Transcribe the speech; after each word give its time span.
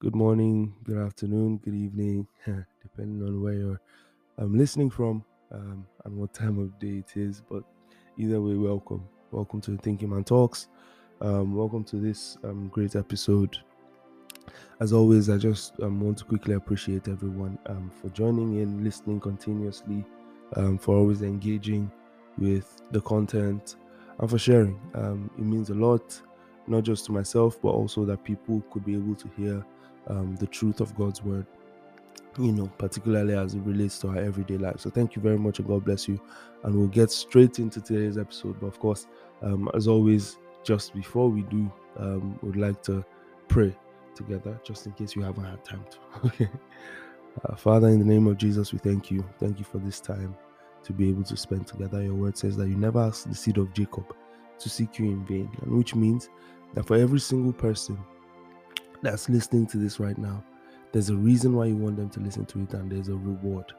good 0.00 0.14
morning, 0.14 0.72
good 0.84 0.96
afternoon, 0.96 1.58
good 1.58 1.74
evening, 1.74 2.24
depending 2.82 3.20
on 3.26 3.42
where 3.42 3.54
you're 3.54 3.80
um, 4.38 4.56
listening 4.56 4.88
from 4.88 5.24
um, 5.50 5.84
and 6.04 6.16
what 6.16 6.32
time 6.32 6.56
of 6.60 6.78
day 6.78 7.02
it 7.04 7.16
is. 7.16 7.42
But 7.50 7.64
either 8.16 8.40
way, 8.40 8.54
welcome. 8.54 9.02
Welcome 9.32 9.60
to 9.62 9.76
Thinking 9.78 10.10
Man 10.10 10.22
Talks. 10.22 10.68
Um, 11.20 11.52
welcome 11.52 11.82
to 11.82 11.96
this 11.96 12.38
um, 12.44 12.68
great 12.68 12.94
episode. 12.94 13.58
As 14.78 14.92
always, 14.92 15.28
I 15.28 15.36
just 15.36 15.80
um, 15.80 16.00
want 16.00 16.18
to 16.18 16.24
quickly 16.24 16.54
appreciate 16.54 17.08
everyone 17.08 17.58
um, 17.66 17.90
for 18.00 18.08
joining 18.10 18.60
in, 18.60 18.84
listening 18.84 19.18
continuously, 19.18 20.04
for 20.78 20.96
always 20.96 21.22
engaging 21.22 21.90
with 22.38 22.82
the 22.92 23.00
content, 23.00 23.74
and 24.20 24.30
for 24.30 24.38
sharing. 24.38 24.78
It 24.94 25.42
means 25.42 25.70
a 25.70 25.74
lot, 25.74 26.22
not 26.68 26.84
just 26.84 27.06
to 27.06 27.12
myself, 27.12 27.60
but 27.60 27.70
also 27.70 28.04
that 28.04 28.22
people 28.22 28.62
could 28.70 28.84
be 28.84 28.94
able 28.94 29.16
to 29.16 29.28
hear 29.36 29.66
um, 30.06 30.36
the 30.36 30.46
truth 30.46 30.80
of 30.80 30.96
God's 30.96 31.22
word, 31.22 31.46
you 32.38 32.52
know, 32.52 32.70
particularly 32.78 33.34
as 33.34 33.54
it 33.54 33.60
relates 33.60 33.98
to 34.00 34.08
our 34.08 34.18
everyday 34.18 34.56
life. 34.56 34.80
So 34.80 34.90
thank 34.90 35.16
you 35.16 35.22
very 35.22 35.38
much 35.38 35.58
and 35.58 35.68
God 35.68 35.84
bless 35.84 36.08
you. 36.08 36.20
And 36.62 36.74
we'll 36.74 36.88
get 36.88 37.10
straight 37.10 37.58
into 37.58 37.80
today's 37.80 38.18
episode. 38.18 38.60
But 38.60 38.68
of 38.68 38.78
course, 38.78 39.06
um, 39.42 39.68
as 39.74 39.88
always, 39.88 40.38
just 40.64 40.94
before 40.94 41.28
we 41.28 41.42
do, 41.42 41.70
um, 41.96 42.38
would 42.42 42.56
like 42.56 42.82
to 42.84 43.04
pray 43.48 43.74
together, 44.14 44.58
just 44.64 44.86
in 44.86 44.92
case 44.92 45.14
you 45.14 45.22
haven't 45.22 45.44
had 45.44 45.64
time 45.64 45.84
to. 45.90 45.98
Okay. 46.28 46.48
Uh, 47.44 47.54
Father, 47.54 47.88
in 47.88 48.00
the 48.00 48.04
name 48.04 48.26
of 48.26 48.36
Jesus, 48.36 48.72
we 48.72 48.78
thank 48.78 49.10
you. 49.10 49.24
Thank 49.38 49.58
you 49.58 49.64
for 49.64 49.78
this 49.78 50.00
time 50.00 50.34
to 50.82 50.92
be 50.92 51.08
able 51.08 51.22
to 51.24 51.36
spend 51.36 51.66
together. 51.66 52.02
Your 52.02 52.14
word 52.14 52.36
says 52.36 52.56
that 52.56 52.68
you 52.68 52.76
never 52.76 53.00
ask 53.00 53.28
the 53.28 53.34
seed 53.34 53.58
of 53.58 53.72
Jacob 53.72 54.14
to 54.58 54.68
seek 54.68 54.98
you 54.98 55.06
in 55.06 55.24
vain, 55.24 55.50
and 55.62 55.70
which 55.70 55.94
means 55.94 56.30
that 56.74 56.86
for 56.86 56.96
every 56.96 57.20
single 57.20 57.52
person 57.52 57.98
that's 59.02 59.28
listening 59.28 59.66
to 59.68 59.76
this 59.76 60.00
right 60.00 60.18
now, 60.18 60.42
there's 60.92 61.10
a 61.10 61.16
reason 61.16 61.54
why 61.54 61.66
you 61.66 61.76
want 61.76 61.96
them 61.96 62.10
to 62.10 62.20
listen 62.20 62.46
to 62.46 62.62
it, 62.62 62.74
and 62.74 62.90
there's 62.90 63.08
a 63.08 63.14
reward 63.14 63.72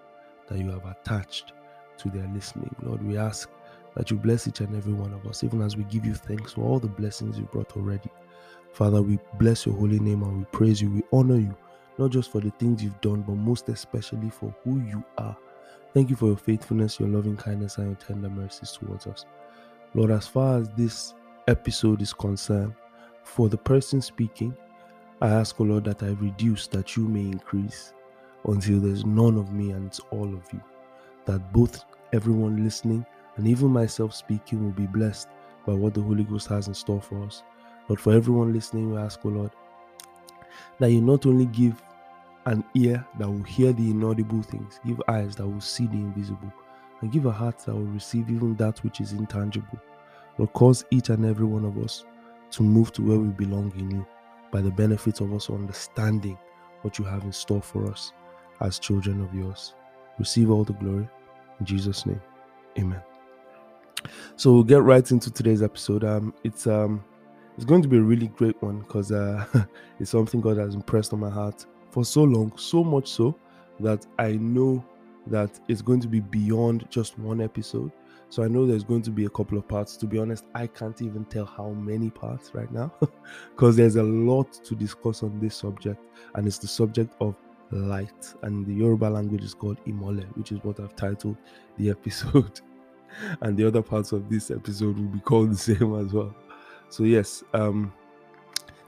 that 0.47 0.59
you 0.59 0.69
have 0.69 0.85
attached 0.85 1.53
to 1.97 2.09
their 2.09 2.27
listening. 2.33 2.73
Lord, 2.81 3.05
we 3.05 3.17
ask 3.17 3.49
that 3.95 4.11
you 4.11 4.17
bless 4.17 4.47
each 4.47 4.61
and 4.61 4.75
every 4.75 4.93
one 4.93 5.13
of 5.13 5.25
us, 5.25 5.43
even 5.43 5.61
as 5.61 5.75
we 5.75 5.83
give 5.85 6.05
you 6.05 6.13
thanks 6.13 6.53
for 6.53 6.61
all 6.61 6.79
the 6.79 6.87
blessings 6.87 7.37
you 7.37 7.45
brought 7.45 7.75
already. 7.75 8.09
Father, 8.73 9.01
we 9.01 9.19
bless 9.39 9.65
your 9.65 9.75
holy 9.75 9.99
name 9.99 10.23
and 10.23 10.39
we 10.39 10.45
praise 10.45 10.81
you. 10.81 10.91
We 10.91 11.01
honor 11.11 11.37
you, 11.37 11.55
not 11.97 12.11
just 12.11 12.31
for 12.31 12.39
the 12.39 12.51
things 12.51 12.83
you've 12.83 13.01
done, 13.01 13.23
but 13.23 13.35
most 13.35 13.67
especially 13.69 14.29
for 14.29 14.53
who 14.63 14.79
you 14.81 15.03
are. 15.17 15.35
Thank 15.93 16.11
you 16.11 16.15
for 16.15 16.27
your 16.27 16.37
faithfulness, 16.37 16.99
your 16.99 17.09
loving 17.09 17.35
kindness, 17.35 17.77
and 17.77 17.87
your 17.87 17.95
tender 17.95 18.29
mercies 18.29 18.71
towards 18.71 19.07
us. 19.07 19.25
Lord, 19.95 20.11
as 20.11 20.27
far 20.27 20.59
as 20.59 20.69
this 20.77 21.15
episode 21.47 22.01
is 22.01 22.13
concerned, 22.13 22.75
for 23.23 23.49
the 23.49 23.57
person 23.57 24.01
speaking, 24.01 24.55
I 25.21 25.27
ask, 25.27 25.59
O 25.59 25.65
Lord, 25.65 25.83
that 25.83 26.01
I 26.01 26.11
reduce, 26.11 26.67
that 26.67 26.95
you 26.95 27.05
may 27.05 27.21
increase 27.21 27.93
until 28.45 28.79
there's 28.79 29.05
none 29.05 29.37
of 29.37 29.51
me 29.51 29.71
and 29.71 29.87
it's 29.87 29.99
all 30.11 30.33
of 30.33 30.43
you. 30.53 30.61
That 31.25 31.51
both 31.51 31.83
everyone 32.13 32.63
listening 32.63 33.05
and 33.35 33.45
even 33.45 33.67
myself 33.69 34.15
speaking 34.15 34.63
will 34.63 34.71
be 34.71 34.87
blessed 34.87 35.27
by 35.65 35.73
what 35.73 35.93
the 35.93 36.01
Holy 36.01 36.23
Ghost 36.23 36.47
has 36.47 36.69
in 36.69 36.73
store 36.73 37.01
for 37.01 37.21
us. 37.25 37.43
But 37.89 37.99
for 37.99 38.13
everyone 38.13 38.53
listening, 38.53 38.93
we 38.93 38.97
ask, 38.97 39.19
O 39.25 39.29
Lord, 39.29 39.51
that 40.79 40.89
you 40.91 41.01
not 41.01 41.25
only 41.25 41.47
give 41.47 41.81
an 42.45 42.63
ear 42.73 43.05
that 43.17 43.29
will 43.29 43.43
hear 43.43 43.73
the 43.73 43.91
inaudible 43.91 44.41
things, 44.41 44.79
give 44.85 45.01
eyes 45.09 45.35
that 45.35 45.47
will 45.47 45.59
see 45.59 45.87
the 45.87 45.97
invisible, 45.97 46.53
and 47.01 47.11
give 47.11 47.25
a 47.25 47.31
heart 47.31 47.59
that 47.65 47.75
will 47.75 47.81
receive 47.83 48.29
even 48.29 48.55
that 48.55 48.81
which 48.85 49.01
is 49.01 49.11
intangible. 49.11 49.79
Lord, 50.37 50.53
cause 50.53 50.85
each 50.91 51.09
and 51.09 51.25
every 51.25 51.45
one 51.45 51.65
of 51.65 51.77
us 51.77 52.05
to 52.51 52.63
move 52.63 52.93
to 52.93 53.01
where 53.01 53.19
we 53.19 53.27
belong 53.27 53.73
in 53.77 53.91
you 53.91 54.07
by 54.51 54.61
the 54.61 54.71
benefits 54.71 55.19
of 55.19 55.33
us 55.33 55.49
understanding 55.49 56.37
what 56.81 56.97
you 56.97 57.05
have 57.05 57.23
in 57.23 57.31
store 57.31 57.61
for 57.61 57.89
us 57.89 58.13
as 58.61 58.79
children 58.79 59.21
of 59.21 59.33
yours. 59.33 59.73
Receive 60.17 60.49
all 60.49 60.63
the 60.63 60.73
glory. 60.73 61.07
In 61.59 61.65
Jesus' 61.65 62.05
name, 62.05 62.21
amen. 62.77 63.01
So 64.35 64.53
we'll 64.53 64.63
get 64.63 64.81
right 64.81 65.09
into 65.11 65.29
today's 65.29 65.61
episode. 65.61 66.03
Um, 66.03 66.33
it's 66.43 66.67
um 66.67 67.03
it's 67.55 67.65
going 67.65 67.81
to 67.81 67.89
be 67.89 67.97
a 67.97 68.01
really 68.01 68.27
great 68.27 68.61
one 68.61 68.79
because 68.79 69.11
uh, 69.11 69.45
it's 69.99 70.11
something 70.11 70.39
God 70.39 70.55
has 70.57 70.75
impressed 70.75 71.11
on 71.11 71.19
my 71.19 71.29
heart 71.29 71.65
for 71.91 72.05
so 72.05 72.23
long, 72.23 72.53
so 72.55 72.85
much 72.85 73.09
so 73.09 73.35
that 73.81 74.05
I 74.17 74.33
know 74.33 74.81
that 75.27 75.59
it's 75.67 75.81
going 75.81 75.99
to 75.99 76.07
be 76.07 76.21
beyond 76.21 76.87
just 76.89 77.19
one 77.19 77.41
episode. 77.41 77.91
So 78.29 78.43
I 78.43 78.47
know 78.47 78.65
there's 78.67 78.83
going 78.83 79.01
to 79.03 79.11
be 79.11 79.25
a 79.25 79.29
couple 79.29 79.57
of 79.57 79.67
parts. 79.67 79.97
To 79.97 80.05
be 80.05 80.19
honest, 80.19 80.45
I 80.53 80.67
can't 80.67 81.01
even 81.01 81.25
tell 81.25 81.45
how 81.45 81.69
many 81.69 82.11
parts 82.11 82.53
right 82.53 82.71
now 82.71 82.93
because 83.51 83.75
there's 83.75 83.95
a 83.95 84.03
lot 84.03 84.53
to 84.65 84.75
discuss 84.75 85.23
on 85.23 85.39
this 85.39 85.55
subject, 85.55 85.99
and 86.35 86.47
it's 86.47 86.59
the 86.59 86.67
subject 86.67 87.15
of 87.21 87.35
light. 87.71 88.33
And 88.43 88.65
the 88.65 88.73
Yoruba 88.73 89.05
language 89.05 89.43
is 89.43 89.53
called 89.55 89.83
Imole, 89.85 90.25
which 90.37 90.51
is 90.51 90.59
what 90.63 90.79
I've 90.79 90.95
titled 90.95 91.37
the 91.77 91.89
episode. 91.97 92.61
and 93.41 93.57
the 93.57 93.65
other 93.65 93.81
parts 93.81 94.11
of 94.11 94.29
this 94.29 94.51
episode 94.51 94.97
will 94.97 95.07
be 95.07 95.19
called 95.19 95.51
the 95.51 95.57
same 95.57 95.95
as 95.95 96.13
well. 96.13 96.33
So 96.89 97.03
yes, 97.03 97.43
um, 97.53 97.91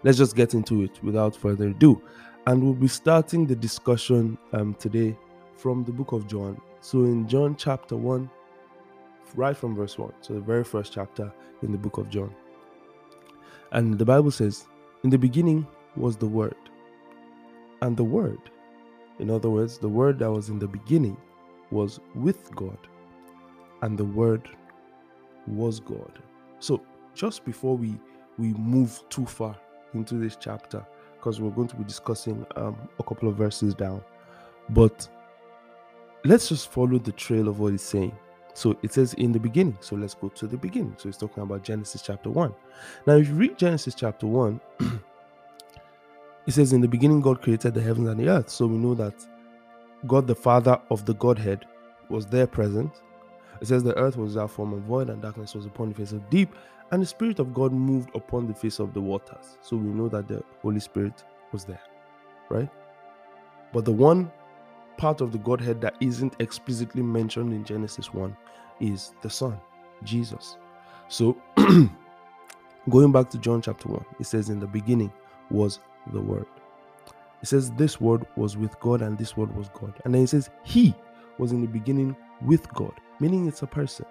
let's 0.03 0.17
just 0.17 0.35
get 0.35 0.53
into 0.53 0.83
it 0.83 1.03
without 1.03 1.35
further 1.35 1.69
ado, 1.69 2.01
and 2.45 2.63
we'll 2.63 2.73
be 2.73 2.87
starting 2.87 3.45
the 3.47 3.55
discussion 3.55 4.37
um, 4.53 4.75
today 4.75 5.17
from 5.55 5.83
the 5.83 5.91
book 5.91 6.11
of 6.11 6.27
John. 6.27 6.59
So 6.81 7.03
in 7.03 7.27
John 7.27 7.55
chapter 7.55 7.95
one, 7.95 8.29
right 9.35 9.55
from 9.55 9.75
verse 9.75 9.97
one, 9.97 10.13
so 10.21 10.33
the 10.33 10.39
very 10.41 10.63
first 10.63 10.93
chapter 10.93 11.31
in 11.61 11.71
the 11.71 11.77
book 11.77 11.97
of 11.97 12.09
John, 12.09 12.33
and 13.71 13.97
the 13.97 14.05
Bible 14.05 14.31
says, 14.31 14.67
"In 15.03 15.09
the 15.09 15.17
beginning 15.17 15.67
was 15.95 16.17
the 16.17 16.27
Word, 16.27 16.55
and 17.81 17.95
the 17.97 18.03
Word, 18.03 18.39
in 19.19 19.29
other 19.29 19.49
words, 19.49 19.77
the 19.77 19.89
Word 19.89 20.19
that 20.19 20.31
was 20.31 20.49
in 20.49 20.59
the 20.59 20.67
beginning, 20.67 21.17
was 21.71 21.99
with 22.15 22.53
God, 22.55 22.77
and 23.81 23.97
the 23.97 24.05
Word 24.05 24.49
was 25.47 25.79
God." 25.79 26.21
So 26.59 26.81
just 27.15 27.45
before 27.45 27.77
we 27.77 27.97
we 28.37 28.53
move 28.53 29.03
too 29.09 29.25
far 29.25 29.55
into 29.93 30.15
this 30.15 30.37
chapter 30.39 30.85
because 31.17 31.39
we're 31.39 31.51
going 31.51 31.67
to 31.67 31.75
be 31.75 31.83
discussing 31.83 32.45
um, 32.55 32.75
a 32.99 33.03
couple 33.03 33.27
of 33.29 33.35
verses 33.35 33.75
down 33.75 34.01
but 34.69 35.07
let's 36.23 36.49
just 36.49 36.71
follow 36.71 36.97
the 36.97 37.11
trail 37.11 37.47
of 37.47 37.59
what 37.59 37.73
it's 37.73 37.83
saying 37.83 38.15
so 38.53 38.77
it 38.83 38.93
says 38.93 39.13
in 39.15 39.31
the 39.31 39.39
beginning. 39.39 39.77
So 39.81 39.95
let's 39.95 40.13
go 40.13 40.29
to 40.29 40.47
the 40.47 40.57
beginning. 40.57 40.95
So 40.97 41.09
it's 41.09 41.17
talking 41.17 41.43
about 41.43 41.63
genesis 41.63 42.01
chapter 42.01 42.29
1 42.29 42.53
now 43.07 43.13
if 43.13 43.27
you 43.27 43.35
read 43.35 43.57
genesis 43.57 43.95
chapter 43.95 44.27
1 44.27 44.59
it 46.47 46.51
says 46.51 46.73
in 46.73 46.81
the 46.81 46.87
beginning 46.87 47.21
god 47.21 47.41
created 47.41 47.73
the 47.73 47.81
heavens 47.81 48.09
and 48.09 48.19
the 48.19 48.29
earth. 48.29 48.49
So 48.49 48.67
we 48.67 48.77
know 48.77 48.95
that 48.95 49.15
god 50.07 50.27
the 50.27 50.35
father 50.35 50.79
of 50.89 51.05
the 51.05 51.13
godhead 51.15 51.65
was 52.09 52.25
there 52.25 52.47
present. 52.47 52.91
It 53.61 53.67
says 53.67 53.83
the 53.83 53.97
earth 53.97 54.17
was 54.17 54.33
without 54.33 54.51
form 54.51 54.73
and 54.73 54.83
void 54.83 55.09
and 55.09 55.21
darkness 55.21 55.53
was 55.53 55.65
upon 55.65 55.89
the 55.89 55.95
face 55.95 56.11
of 56.11 56.29
deep 56.29 56.53
and 56.91 57.01
the 57.01 57.05
Spirit 57.05 57.39
of 57.39 57.53
God 57.53 57.71
moved 57.71 58.09
upon 58.15 58.47
the 58.47 58.53
face 58.53 58.79
of 58.79 58.93
the 58.93 59.01
waters. 59.01 59.57
So 59.61 59.77
we 59.77 59.87
know 59.87 60.09
that 60.09 60.27
the 60.27 60.43
Holy 60.61 60.79
Spirit 60.79 61.23
was 61.51 61.63
there, 61.63 61.81
right? 62.49 62.69
But 63.71 63.85
the 63.85 63.91
one 63.91 64.31
part 64.97 65.21
of 65.21 65.31
the 65.31 65.37
Godhead 65.39 65.81
that 65.81 65.95
isn't 66.01 66.35
explicitly 66.39 67.01
mentioned 67.03 67.53
in 67.53 67.63
Genesis 67.65 68.13
1 68.13 68.35
is 68.79 69.13
the 69.21 69.29
Son, 69.29 69.59
Jesus. 70.03 70.57
So 71.09 71.37
going 72.89 73.11
back 73.11 73.29
to 73.31 73.37
John 73.37 73.61
chapter 73.61 73.89
1, 73.89 74.05
it 74.19 74.25
says, 74.25 74.49
In 74.49 74.59
the 74.59 74.67
beginning 74.67 75.11
was 75.49 75.79
the 76.13 76.21
Word. 76.21 76.45
It 77.41 77.47
says, 77.47 77.71
This 77.71 78.01
Word 78.01 78.25
was 78.35 78.57
with 78.57 78.79
God, 78.79 79.01
and 79.01 79.17
this 79.17 79.37
Word 79.37 79.55
was 79.55 79.69
God. 79.69 79.93
And 80.05 80.13
then 80.15 80.23
it 80.23 80.29
says, 80.29 80.49
He 80.63 80.95
was 81.37 81.51
in 81.51 81.61
the 81.61 81.67
beginning 81.67 82.15
with 82.43 82.71
God, 82.73 82.93
meaning 83.19 83.47
it's 83.47 83.63
a 83.63 83.67
person. 83.67 84.05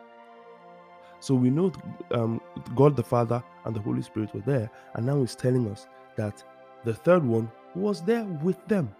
So 1.20 1.34
we 1.34 1.50
know 1.50 1.72
um, 2.12 2.40
God 2.74 2.96
the 2.96 3.02
Father 3.04 3.42
and 3.64 3.76
the 3.76 3.80
Holy 3.80 4.02
Spirit 4.02 4.34
were 4.34 4.40
there, 4.42 4.70
and 4.94 5.06
now 5.06 5.20
He's 5.20 5.36
telling 5.36 5.70
us 5.70 5.86
that 6.16 6.42
the 6.84 6.94
third 6.94 7.24
one 7.24 7.50
was 7.74 8.02
there 8.02 8.24
with 8.24 8.64
them. 8.68 8.94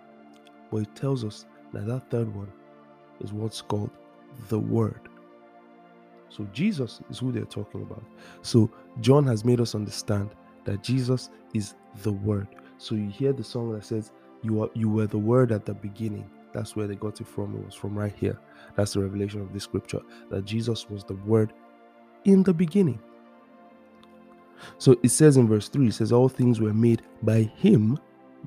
But 0.70 0.82
it 0.82 0.94
tells 0.94 1.24
us 1.24 1.46
that 1.72 1.86
that 1.86 2.10
third 2.10 2.34
one 2.34 2.52
is 3.20 3.32
what's 3.32 3.62
called 3.62 3.90
the 4.48 4.58
Word. 4.58 5.00
So 6.28 6.46
Jesus 6.52 7.00
is 7.10 7.18
who 7.18 7.32
they're 7.32 7.44
talking 7.44 7.82
about. 7.82 8.04
So 8.42 8.70
John 9.00 9.26
has 9.26 9.44
made 9.44 9.60
us 9.60 9.74
understand 9.74 10.30
that 10.64 10.82
Jesus 10.82 11.30
is 11.54 11.74
the 12.02 12.12
Word. 12.12 12.48
So 12.78 12.94
you 12.94 13.10
hear 13.10 13.32
the 13.32 13.44
song 13.44 13.72
that 13.74 13.84
says, 13.84 14.12
"You 14.42 14.62
are 14.62 14.70
you 14.74 14.88
were 14.90 15.06
the 15.06 15.18
Word 15.18 15.52
at 15.52 15.66
the 15.66 15.74
beginning." 15.74 16.30
That's 16.52 16.76
where 16.76 16.86
they 16.86 16.96
got 16.96 17.20
it 17.20 17.28
from. 17.28 17.56
It 17.56 17.64
was 17.64 17.74
from 17.74 17.98
right 17.98 18.14
here. 18.14 18.38
That's 18.76 18.94
the 18.94 19.00
revelation 19.02 19.40
of 19.40 19.52
this 19.52 19.64
scripture 19.64 20.00
that 20.30 20.44
Jesus 20.44 20.88
was 20.90 21.04
the 21.04 21.14
Word 21.14 21.52
in 22.24 22.42
the 22.42 22.54
beginning. 22.54 23.00
So 24.78 24.96
it 25.02 25.10
says 25.10 25.36
in 25.36 25.48
verse 25.48 25.68
3, 25.68 25.88
it 25.88 25.94
says, 25.94 26.12
All 26.12 26.28
things 26.28 26.60
were 26.60 26.74
made 26.74 27.02
by 27.22 27.42
him, 27.58 27.98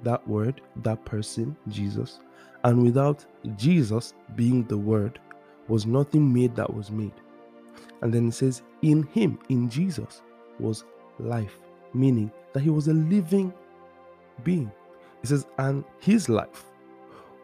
that 0.04 0.28
word, 0.28 0.62
that 0.78 1.04
person, 1.06 1.56
Jesus. 1.70 2.20
And 2.64 2.84
without 2.84 3.26
Jesus 3.58 4.14
being 4.36 4.64
the 4.66 4.78
word, 4.78 5.20
was 5.68 5.86
nothing 5.86 6.32
made 6.34 6.56
that 6.56 6.74
was 6.74 6.92
made. 6.92 7.14
And 8.02 8.14
then 8.14 8.28
it 8.28 8.34
says, 8.34 8.62
In 8.82 9.04
him, 9.04 9.40
in 9.50 9.70
Jesus, 9.70 10.22
was 10.60 10.86
life, 11.20 11.60
meaning 11.94 12.32
that 12.54 12.62
he 12.62 12.70
was 12.70 12.88
a 12.88 12.94
living 12.94 13.54
being. 14.44 14.72
It 15.22 15.28
says, 15.28 15.46
and 15.58 15.84
his 16.00 16.28
life 16.28 16.66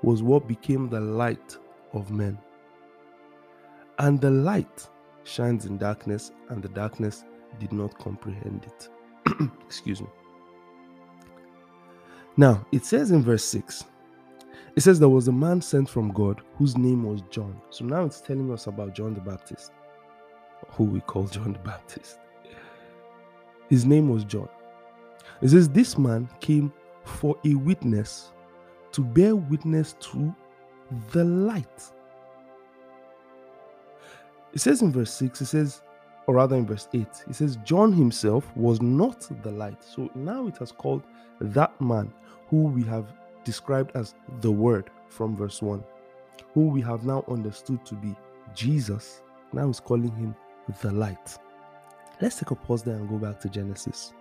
was 0.01 0.21
what 0.21 0.48
became 0.48 0.89
the 0.89 1.00
light 1.00 1.57
of 1.94 2.12
men. 2.12 2.38
And 4.00 4.19
the 4.19 4.31
light 4.31 4.88
shines 5.24 5.65
in 5.65 5.77
darkness, 5.77 6.31
and 6.50 6.62
the 6.62 6.69
darkness 6.69 7.24
did 7.60 7.72
not 7.72 7.98
comprehend 7.98 8.65
it. 8.65 8.89
Excuse 9.65 10.01
me. 10.01 10.07
Now, 12.38 12.65
it 12.72 12.86
says 12.86 13.12
in 13.12 13.22
verse 13.24 13.44
6, 13.45 13.83
it 14.75 14.81
says 14.81 15.00
there 15.00 15.10
was 15.10 15.27
a 15.27 15.31
man 15.31 15.62
sent 15.62 15.89
from 15.89 16.12
God 16.12 16.42
whose 16.57 16.77
name 16.77 17.04
was 17.04 17.21
John. 17.30 17.62
So 17.69 17.86
now 17.86 18.06
it's 18.06 18.21
telling 18.21 18.51
us 18.51 18.68
about 18.68 18.94
John 18.94 19.13
the 19.13 19.21
Baptist, 19.21 19.71
who 20.69 20.83
we 20.86 21.01
call 21.01 21.24
John 21.27 21.54
the 21.54 21.60
Baptist. 21.60 22.19
His 23.69 23.86
name 23.86 24.10
was 24.10 24.24
John. 24.24 24.50
It 25.42 25.50
says 25.50 25.69
this 25.69 25.98
man 25.98 26.30
came 26.39 26.74
for 27.04 27.36
a 27.45 27.56
witness 27.56 28.31
to 28.92 29.04
bear 29.04 29.36
witness 29.36 29.95
to 30.00 30.36
the 31.12 31.24
light. 31.24 31.92
It 34.54 34.60
says 34.60 34.81
in 34.81 34.92
verse 34.92 35.13
6, 35.13 35.42
it 35.42 35.45
says, 35.45 35.81
or 36.27 36.36
rather 36.36 36.56
in 36.56 36.65
verse 36.65 36.88
8, 36.94 37.07
it 37.30 37.36
says, 37.36 37.57
John 37.63 37.94
himself 37.94 38.56
was 38.56 38.81
not 38.81 39.27
the 39.44 39.51
light. 39.51 39.83
So 39.83 40.10
now 40.15 40.48
it 40.48 40.57
has 40.57 40.72
called 40.72 41.04
that 41.39 41.80
man 41.80 42.12
who 42.48 42.63
we 42.63 42.83
have 42.83 43.13
described 43.50 43.92
as 43.96 44.13
the 44.42 44.51
Word 44.51 44.92
from 45.07 45.36
verse 45.36 45.60
1, 45.60 45.84
who 46.54 46.68
we 46.68 46.81
have 46.81 47.04
now 47.04 47.24
understood 47.28 47.84
to 47.88 47.96
be 47.96 48.16
Jesus. 48.54 49.24
Now 49.54 49.68
is 49.69 49.80
calling 49.80 50.16
him 50.16 50.36
the 50.81 50.92
light. 50.92 51.36
Let's 52.22 52.38
take 52.38 52.51
a 52.51 52.56
pause 52.56 52.84
there 52.84 52.94
and 52.96 53.10
go 53.10 53.18
back 53.18 53.40
to 53.40 53.50
Genesis. 53.50 54.13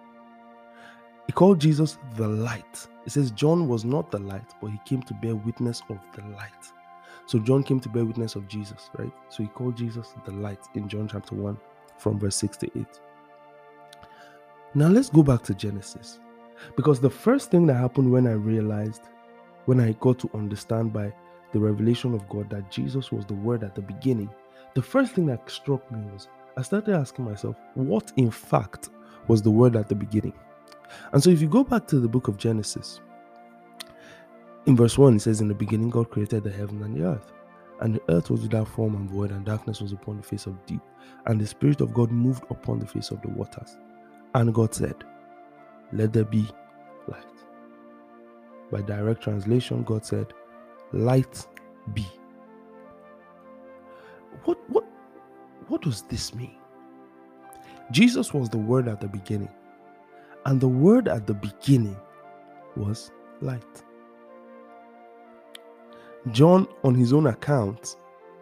He 1.27 1.33
called 1.33 1.61
Jesus 1.61 1.99
the 2.17 2.27
light. 2.27 2.89
It 3.05 3.13
says 3.13 3.31
John 3.33 3.69
was 3.69 3.85
not 3.85 4.11
the 4.11 4.19
light, 4.19 4.55
but 4.63 4.71
he 4.71 4.81
came 4.87 5.03
to 5.03 5.13
bear 5.13 5.37
witness 5.37 5.83
of 5.91 5.99
the 6.15 6.23
light. 6.29 6.65
So 7.27 7.39
John 7.39 7.63
came 7.63 7.81
to 7.81 7.89
bear 7.91 8.07
witness 8.07 8.35
of 8.35 8.49
Jesus, 8.49 8.89
right? 8.97 9.13
So 9.29 9.43
he 9.43 9.49
called 9.51 9.77
Jesus 9.77 10.15
the 10.25 10.33
light 10.33 10.61
in 10.75 10.89
John 10.89 11.07
chapter 11.07 11.35
1 11.35 11.59
from 11.99 12.19
verse 12.19 12.37
6 12.37 12.57
to 12.59 12.79
8. 12.79 12.87
Now 14.75 14.89
let's 14.89 15.11
go 15.11 15.23
back 15.23 15.43
to 15.43 15.55
Genesis. 15.55 16.19
Because 16.77 17.01
the 17.01 17.11
first 17.11 17.51
thing 17.51 17.67
that 17.67 17.75
happened 17.75 18.11
when 18.11 18.27
I 18.27 18.33
realized, 18.33 19.03
when 19.69 19.81
I 19.81 19.93
got 20.01 20.19
to 20.21 20.31
understand 20.33 20.95
by 20.95 21.13
the 21.53 21.61
revelation 21.61 22.15
of 22.15 22.27
God 22.31 22.49
that 22.49 22.71
Jesus 22.71 23.13
was 23.13 23.27
the 23.27 23.35
Word 23.35 23.63
at 23.63 23.75
the 23.75 23.83
beginning, 23.83 24.31
the 24.75 24.81
first 24.81 25.13
thing 25.13 25.27
that 25.27 25.51
struck 25.51 25.93
me 25.93 26.01
was 26.11 26.29
I 26.57 26.63
started 26.63 26.95
asking 26.95 27.27
myself, 27.27 27.55
what 27.75 28.11
in 28.17 28.31
fact 28.31 28.89
was 29.27 29.43
the 29.43 29.51
Word 29.51 29.77
at 29.77 29.91
the 29.91 29.95
beginning? 29.95 30.33
And 31.13 31.23
so 31.23 31.29
if 31.29 31.43
you 31.43 31.49
go 31.49 31.65
back 31.65 31.87
to 31.89 32.01
the 32.01 32.09
book 32.09 32.29
of 32.29 32.39
Genesis, 32.39 33.03
in 34.65 34.75
verse 34.75 34.97
1, 34.97 35.17
it 35.17 35.21
says, 35.21 35.43
In 35.43 35.49
the 35.49 35.55
beginning, 35.55 35.91
God 35.91 36.11
created 36.11 36.45
the 36.45 36.51
heaven 36.51 36.83
and 36.83 36.97
the 36.97 37.05
earth. 37.05 37.31
And 37.81 37.97
the 37.97 38.03
earth 38.09 38.31
was 38.31 38.41
without 38.41 38.69
form 38.69 38.95
and 38.95 39.11
void, 39.11 39.33
and 39.33 39.45
darkness 39.45 39.83
was 39.83 39.93
upon 39.93 40.17
the 40.17 40.23
face 40.23 40.47
of 40.47 40.65
deep. 40.65 40.81
And 41.27 41.39
the 41.39 41.47
Spirit 41.47 41.83
of 41.83 41.93
God 41.93 42.11
moved 42.11 42.45
upon 42.51 42.79
the 42.79 42.87
face 42.87 43.11
of 43.11 43.21
the 43.21 43.29
waters. 43.29 43.77
And 44.35 44.55
God 44.55 44.75
said, 44.75 44.97
Let 45.93 46.15
there 46.15 46.25
be. 46.25 46.49
By 48.71 48.83
direct 48.83 49.23
translation, 49.23 49.83
God 49.83 50.05
said, 50.05 50.35
Light 50.93 51.47
be. 51.95 52.07
What 54.45 54.59
what 54.71 54.85
what 55.69 55.83
does 55.83 56.03
this 56.03 56.35
mean? 56.35 56.57
Jesus 57.91 58.35
was 58.35 58.49
the 58.49 58.59
word 58.59 58.89
at 58.89 59.01
the 59.01 59.09
beginning. 59.09 59.51
And 60.47 60.61
the 60.61 60.69
word 60.69 61.09
at 61.09 61.27
the 61.27 61.35
beginning 61.35 61.97
was 62.77 63.11
light. 63.41 63.83
John, 66.31 66.67
on 66.85 66.95
his 66.95 67.13
own 67.13 67.27
account, 67.27 67.97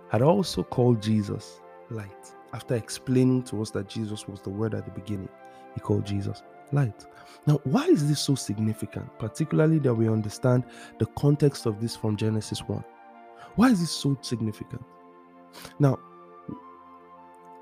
had 0.09 0.23
also 0.23 0.63
called 0.63 1.03
Jesus 1.03 1.61
light. 1.91 2.33
After 2.53 2.75
explaining 2.75 3.43
to 3.45 3.61
us 3.63 3.71
that 3.71 3.89
Jesus 3.89 4.27
was 4.27 4.41
the 4.41 4.51
word 4.51 4.75
at 4.75 4.85
the 4.85 4.91
beginning, 4.91 5.29
he 5.75 5.81
called 5.81 6.07
Jesus 6.07 6.43
light. 6.73 7.05
Now, 7.47 7.61
why 7.65 7.85
is 7.87 8.09
this 8.09 8.21
so 8.21 8.35
significant? 8.35 9.07
Particularly 9.19 9.79
that 9.81 9.95
we 9.95 10.09
understand 10.09 10.65
the 10.99 11.07
context 11.19 11.67
of 11.67 11.81
this 11.81 11.95
from 11.95 12.17
Genesis 12.17 12.61
1. 12.61 12.85
Why 13.55 13.71
is 13.71 13.81
this 13.81 13.91
so 13.91 14.19
significant? 14.21 14.83
Now, 15.79 15.99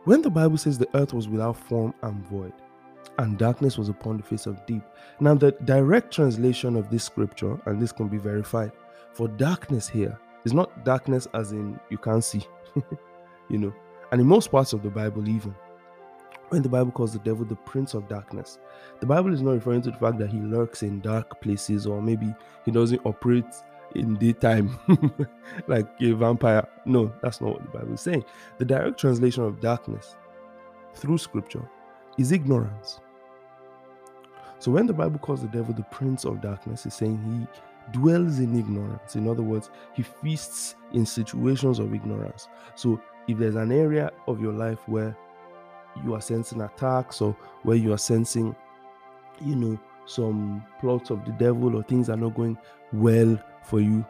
when 0.04 0.22
the 0.22 0.30
Bible 0.30 0.56
says 0.56 0.78
the 0.78 0.88
earth 0.96 1.12
was 1.12 1.28
without 1.28 1.56
form 1.56 1.94
and 2.02 2.26
void, 2.26 2.52
and 3.18 3.38
darkness 3.38 3.78
was 3.78 3.88
upon 3.88 4.16
the 4.16 4.22
face 4.22 4.46
of 4.46 4.64
deep. 4.66 4.82
Now, 5.20 5.34
the 5.34 5.52
direct 5.64 6.12
translation 6.12 6.76
of 6.76 6.90
this 6.90 7.04
scripture, 7.04 7.60
and 7.66 7.80
this 7.80 7.92
can 7.92 8.08
be 8.08 8.18
verified, 8.18 8.72
for 9.12 9.28
darkness 9.28 9.88
here 9.88 10.18
is 10.44 10.52
not 10.52 10.84
darkness 10.84 11.28
as 11.34 11.52
in 11.52 11.78
you 11.90 11.98
can't 11.98 12.24
see, 12.24 12.42
you 13.48 13.58
know. 13.58 13.72
And 14.12 14.20
in 14.20 14.26
most 14.26 14.50
parts 14.50 14.72
of 14.72 14.82
the 14.82 14.90
Bible, 14.90 15.28
even 15.28 15.54
when 16.54 16.62
the 16.62 16.68
Bible 16.68 16.92
calls 16.92 17.12
the 17.12 17.18
devil 17.18 17.44
the 17.44 17.56
prince 17.56 17.94
of 17.94 18.08
darkness, 18.08 18.60
the 19.00 19.06
Bible 19.06 19.34
is 19.34 19.42
not 19.42 19.54
referring 19.54 19.82
to 19.82 19.90
the 19.90 19.96
fact 19.96 20.18
that 20.18 20.30
he 20.30 20.38
lurks 20.38 20.84
in 20.84 21.00
dark 21.00 21.40
places 21.40 21.84
or 21.84 22.00
maybe 22.00 22.32
he 22.64 22.70
doesn't 22.70 23.04
operate 23.04 23.44
in 23.96 24.14
daytime 24.14 24.78
like 25.66 25.88
a 26.00 26.12
vampire. 26.12 26.64
No, 26.84 27.12
that's 27.22 27.40
not 27.40 27.54
what 27.54 27.62
the 27.64 27.76
Bible 27.76 27.94
is 27.94 28.02
saying. 28.02 28.24
The 28.58 28.64
direct 28.64 29.00
translation 29.00 29.42
of 29.42 29.60
darkness 29.60 30.14
through 30.94 31.18
scripture 31.18 31.68
is 32.18 32.30
ignorance. 32.30 33.00
So 34.60 34.70
when 34.70 34.86
the 34.86 34.92
Bible 34.92 35.18
calls 35.18 35.42
the 35.42 35.48
devil 35.48 35.74
the 35.74 35.82
prince 35.82 36.24
of 36.24 36.40
darkness, 36.40 36.86
it's 36.86 36.94
saying 36.94 37.20
he 37.20 37.90
dwells 37.98 38.38
in 38.38 38.56
ignorance. 38.56 39.16
In 39.16 39.26
other 39.26 39.42
words, 39.42 39.70
he 39.92 40.04
feasts 40.04 40.76
in 40.92 41.04
situations 41.04 41.80
of 41.80 41.92
ignorance. 41.92 42.46
So 42.76 43.02
if 43.26 43.38
there's 43.38 43.56
an 43.56 43.72
area 43.72 44.12
of 44.28 44.40
your 44.40 44.52
life 44.52 44.86
where 44.86 45.16
you 46.04 46.14
are 46.14 46.20
sensing 46.20 46.60
attacks 46.60 47.20
or 47.20 47.36
where 47.62 47.76
you 47.76 47.92
are 47.92 47.98
sensing, 47.98 48.54
you 49.40 49.56
know, 49.56 49.78
some 50.06 50.64
plots 50.80 51.10
of 51.10 51.24
the 51.24 51.32
devil 51.32 51.76
or 51.76 51.82
things 51.82 52.08
are 52.10 52.16
not 52.16 52.34
going 52.34 52.58
well 52.92 53.38
for 53.64 53.80
you, 53.80 54.04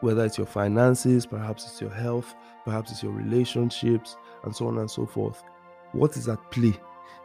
whether 0.00 0.24
it's 0.24 0.38
your 0.38 0.46
finances, 0.46 1.26
perhaps 1.26 1.64
it's 1.64 1.80
your 1.80 1.92
health, 1.92 2.34
perhaps 2.64 2.90
it's 2.90 3.02
your 3.02 3.12
relationships, 3.12 4.16
and 4.44 4.54
so 4.54 4.66
on 4.68 4.78
and 4.78 4.90
so 4.90 5.06
forth. 5.06 5.42
What 5.92 6.16
is 6.16 6.28
at 6.28 6.50
play 6.50 6.74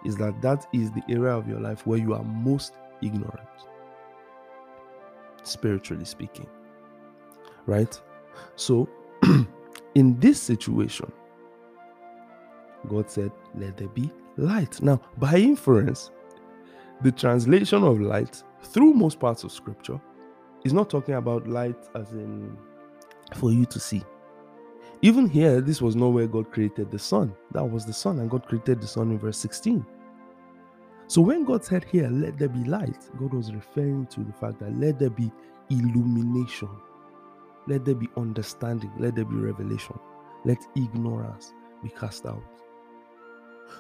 is 0.06 0.16
that 0.18 0.42
that 0.42 0.68
is 0.74 0.92
the 0.92 1.04
area 1.10 1.34
of 1.34 1.48
your 1.48 1.60
life 1.60 1.86
where 1.86 1.98
you 1.98 2.14
are 2.14 2.24
most 2.24 2.74
ignorant, 3.02 3.48
spiritually 5.44 6.06
speaking. 6.06 6.48
Right? 7.66 8.00
So, 8.56 8.90
in 9.96 10.20
this 10.20 10.42
situation, 10.42 11.12
God 12.90 13.10
said, 13.10 13.32
Let 13.56 13.78
there 13.78 13.88
be 13.88 14.12
light. 14.38 14.82
Now, 14.82 15.00
by 15.18 15.36
inference, 15.38 16.12
the 17.02 17.12
translation 17.12 17.84
of 17.84 18.02
light 18.02 18.44
through 18.62 18.94
most 18.94 19.20
parts 19.20 19.44
of 19.44 19.52
scripture 19.52 20.00
is 20.66 20.74
not 20.74 20.90
talking 20.90 21.16
about 21.16 21.48
light 21.48 21.78
as 21.96 22.12
in 22.12 22.58
for 23.36 23.52
you 23.52 23.66
to 23.68 23.80
see. 23.80 24.04
Even 25.02 25.30
here, 25.30 25.62
this 25.62 25.82
was 25.82 25.96
not 25.96 26.10
where 26.10 26.28
God 26.28 26.52
created 26.52 26.92
the 26.92 27.00
sun. 27.00 27.34
That 27.52 27.64
was 27.64 27.86
the 27.86 27.94
sun, 27.94 28.20
and 28.20 28.30
God 28.30 28.46
created 28.46 28.82
the 28.82 28.88
sun 28.88 29.12
in 29.12 29.20
verse 29.20 29.38
16. 29.38 29.86
So 31.08 31.22
when 31.22 31.46
God 31.46 31.64
said 31.64 31.86
here, 31.86 32.10
let 32.10 32.38
there 32.38 32.50
be 32.50 32.64
light, 32.66 33.10
God 33.18 33.34
was 33.34 33.54
referring 33.54 34.08
to 34.08 34.20
the 34.20 34.34
fact 34.34 34.60
that 34.60 34.78
let 34.78 35.00
there 35.00 35.10
be 35.10 35.32
illumination, 35.70 36.70
let 37.68 37.86
there 37.86 37.96
be 37.96 38.10
understanding, 38.18 38.92
let 39.00 39.16
there 39.16 39.26
be 39.26 39.36
revelation, 39.36 39.98
let 40.44 40.60
ignorance 40.76 41.54
be 41.82 41.90
cast 41.90 42.26
out. 42.26 42.44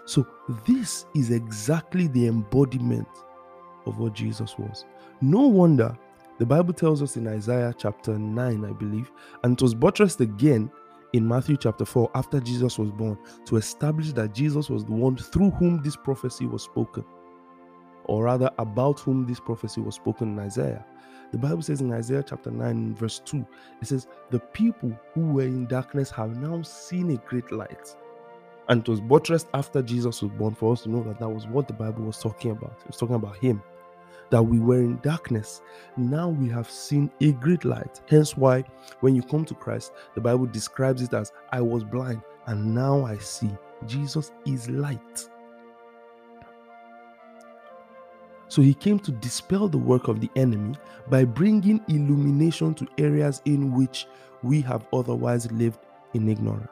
So, 0.06 0.28
this 0.66 1.06
is 1.16 1.32
exactly 1.32 2.08
the 2.08 2.28
embodiment 2.28 3.08
of 3.86 4.00
what 4.00 4.14
Jesus 4.14 4.58
was. 4.58 4.86
No 5.22 5.48
wonder 5.48 5.98
the 6.40 6.46
Bible 6.46 6.74
tells 6.74 7.02
us 7.02 7.18
in 7.18 7.28
Isaiah 7.28 7.74
chapter 7.78 8.18
9, 8.18 8.64
I 8.64 8.72
believe, 8.72 9.12
and 9.44 9.54
it 9.54 9.62
was 9.62 9.74
buttressed 9.74 10.22
again 10.22 10.72
in 11.12 11.28
Matthew 11.28 11.58
chapter 11.58 11.84
4 11.84 12.12
after 12.16 12.40
Jesus 12.40 12.80
was 12.80 12.92
born 12.92 13.18
to 13.46 13.58
establish 13.58 14.14
that 14.14 14.34
Jesus 14.34 14.70
was 14.70 14.86
the 14.86 14.94
one 14.94 15.18
through 15.18 15.52
whom 15.52 15.82
this 15.84 15.98
prophecy 15.98 16.46
was 16.46 16.64
spoken, 16.64 17.04
or 18.06 18.24
rather, 18.24 18.50
about 18.58 19.02
whom 19.02 19.28
this 19.28 19.42
prophecy 19.42 19.82
was 19.82 19.96
spoken 19.96 20.30
in 20.30 20.40
Isaiah. 20.40 20.86
The 21.34 21.38
Bible 21.38 21.62
says 21.62 21.82
in 21.82 21.92
Isaiah 21.92 22.24
chapter 22.26 22.52
9, 22.52 22.96
verse 22.96 23.22
2, 23.26 23.46
it 23.82 23.88
says, 23.88 24.08
The 24.32 24.40
people 24.40 24.98
who 25.14 25.34
were 25.34 25.44
in 25.44 25.68
darkness 25.68 26.10
have 26.12 26.38
now 26.38 26.62
seen 26.62 27.12
a 27.12 27.18
great 27.18 27.52
light. 27.52 27.96
And 28.70 28.82
it 28.82 28.90
was 28.90 29.02
buttressed 29.02 29.48
after 29.54 29.82
Jesus 29.82 30.22
was 30.22 30.32
born 30.34 30.56
for 30.56 30.74
us 30.74 30.84
to 30.84 30.90
know 30.90 31.04
that 31.04 31.20
that 31.20 31.30
was 31.30 31.48
what 31.48 31.68
the 31.68 31.74
Bible 31.74 32.04
was 32.06 32.20
talking 32.20 32.52
about. 32.52 32.78
It 32.82 32.88
was 32.88 32.98
talking 32.98 33.16
about 33.16 33.38
Him, 33.38 33.64
that 34.30 34.44
we 34.44 34.60
were 34.60 34.80
in 34.80 35.00
darkness. 35.02 35.62
Now 35.98 36.30
we 36.30 36.50
have 36.50 36.70
seen 36.70 37.12
a 37.22 37.32
great 37.34 37.66
light. 37.66 38.02
Hence, 38.08 38.38
why 38.38 38.64
when 39.02 39.16
you 39.16 39.24
come 39.24 39.46
to 39.46 39.56
Christ, 39.56 39.94
the 40.16 40.22
Bible 40.22 40.46
describes 40.46 41.02
it 41.02 41.14
as 41.14 41.32
I 41.52 41.62
was 41.62 41.84
blind 41.84 42.22
and 42.48 42.76
now 42.76 43.06
I 43.06 43.18
see. 43.18 43.52
Jesus 43.88 44.32
is 44.46 44.70
light. 44.70 45.30
So 48.50 48.62
he 48.62 48.74
came 48.74 49.00
to 49.00 49.12
dispel 49.12 49.68
the 49.68 49.78
work 49.78 50.08
of 50.08 50.22
the 50.22 50.30
enemy 50.36 50.76
by 51.10 51.24
bringing 51.24 51.84
illumination 51.88 52.74
to 52.76 52.88
areas 52.98 53.42
in 53.46 53.74
which 53.74 54.08
we 54.44 54.62
have 54.62 54.88
otherwise 54.94 55.52
lived 55.52 55.80
in 56.14 56.30
ignorance. 56.30 56.70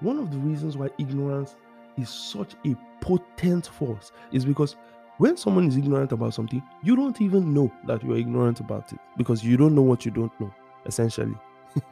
One 0.00 0.18
of 0.18 0.30
the 0.30 0.38
reasons 0.38 0.76
why 0.76 0.90
ignorance 0.98 1.56
is 1.96 2.10
such 2.10 2.54
a 2.66 2.76
potent 3.00 3.66
force 3.66 4.12
is 4.32 4.44
because 4.44 4.76
when 5.18 5.36
someone 5.36 5.66
is 5.66 5.76
ignorant 5.76 6.12
about 6.12 6.34
something, 6.34 6.62
you 6.82 6.94
don't 6.94 7.20
even 7.22 7.54
know 7.54 7.72
that 7.86 8.02
you 8.02 8.12
are 8.12 8.18
ignorant 8.18 8.60
about 8.60 8.92
it 8.92 8.98
because 9.16 9.42
you 9.42 9.56
don't 9.56 9.74
know 9.74 9.82
what 9.82 10.04
you 10.04 10.10
don't 10.10 10.38
know, 10.38 10.52
essentially. 10.84 11.34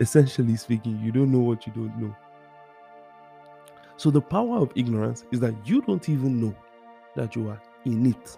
essentially 0.00 0.56
speaking, 0.56 1.00
you 1.00 1.10
don't 1.10 1.32
know 1.32 1.40
what 1.40 1.66
you 1.66 1.72
don't 1.72 1.96
know. 1.98 2.14
So, 3.96 4.10
the 4.10 4.20
power 4.20 4.58
of 4.58 4.72
ignorance 4.74 5.24
is 5.30 5.40
that 5.40 5.54
you 5.64 5.80
don't 5.80 6.08
even 6.08 6.40
know 6.40 6.54
that 7.16 7.36
you 7.36 7.48
are 7.48 7.60
in 7.84 8.06
it. 8.06 8.36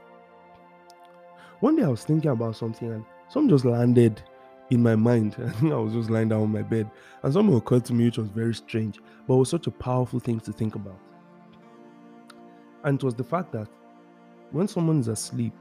One 1.61 1.77
day 1.77 1.85
I 1.85 1.89
was 1.89 2.05
thinking 2.05 2.31
about 2.31 2.57
something 2.57 2.91
and 2.91 3.05
something 3.29 3.49
just 3.49 3.65
landed 3.65 4.23
in 4.71 4.83
my 4.83 4.97
mind. 4.97 5.37
I 5.47 5.51
think 5.51 5.73
I 5.73 5.77
was 5.77 5.93
just 5.93 6.11
lying 6.11 6.29
down 6.29 6.43
on 6.43 6.53
my 6.53 6.63
bed 6.63 6.91
and 7.23 7.33
something 7.33 7.57
occurred 7.57 7.85
to 7.87 7.95
me 7.95 8.07
which 8.07 8.19
was 8.19 8.29
very 8.29 8.55
strange, 8.55 9.01
but 9.27 9.35
it 9.35 9.39
was 9.39 9.51
such 9.51 9.67
a 9.67 9.71
powerful 9.71 10.21
thing 10.21 10.41
to 10.41 10.53
think 10.53 10.75
about. 10.75 10.99
And 12.85 12.99
it 13.01 13.05
was 13.05 13.15
the 13.15 13.25
fact 13.25 13.53
that 13.53 13.69
when 14.53 14.69
someone 14.69 15.01
is 15.01 15.09
asleep, 15.09 15.55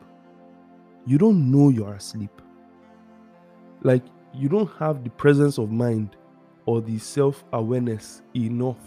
you 1.05 1.17
don't 1.17 1.51
know 1.51 1.69
you're 1.69 1.93
asleep. 1.93 2.41
Like 3.81 4.03
you 4.33 4.49
don't 4.49 4.69
have 4.79 5.03
the 5.03 5.09
presence 5.11 5.57
of 5.57 5.71
mind 5.71 6.15
or 6.65 6.81
the 6.81 6.97
self 6.97 7.43
awareness 7.53 8.21
enough 8.35 8.79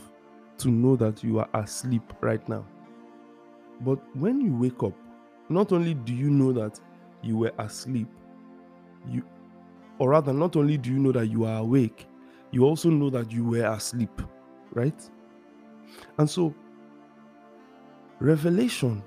to 0.58 0.68
know 0.68 0.96
that 0.96 1.22
you 1.22 1.38
are 1.38 1.48
asleep 1.54 2.02
right 2.20 2.46
now. 2.48 2.66
But 3.80 3.98
when 4.16 4.40
you 4.40 4.54
wake 4.54 4.82
up, 4.82 4.94
not 5.48 5.72
only 5.72 5.94
do 5.94 6.14
you 6.14 6.30
know 6.30 6.52
that 6.52 6.80
you 7.22 7.36
were 7.36 7.52
asleep, 7.58 8.08
you 9.08 9.22
or 9.98 10.10
rather 10.10 10.32
not 10.32 10.56
only 10.56 10.76
do 10.78 10.90
you 10.90 10.98
know 10.98 11.12
that 11.12 11.26
you 11.26 11.44
are 11.44 11.58
awake, 11.58 12.06
you 12.50 12.64
also 12.64 12.88
know 12.88 13.10
that 13.10 13.30
you 13.30 13.44
were 13.44 13.64
asleep, 13.64 14.22
right? 14.72 15.10
And 16.18 16.28
so 16.28 16.54
revelation, 18.20 19.02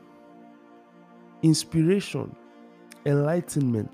inspiration, 1.42 2.36
enlightenment 3.06 3.92